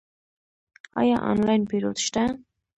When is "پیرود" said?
1.69-1.97